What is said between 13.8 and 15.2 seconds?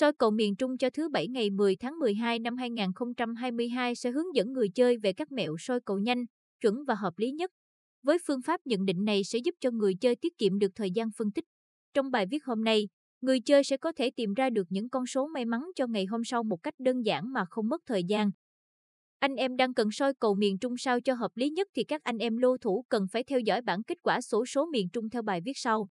thể tìm ra được những con